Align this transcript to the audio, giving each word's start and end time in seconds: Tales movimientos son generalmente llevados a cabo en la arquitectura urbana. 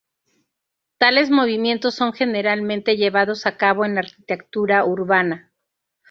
Tales 0.97 1.29
movimientos 1.29 1.93
son 1.93 2.11
generalmente 2.13 2.97
llevados 2.97 3.45
a 3.45 3.55
cabo 3.55 3.85
en 3.85 3.93
la 3.93 3.99
arquitectura 3.99 4.83
urbana. 4.83 5.51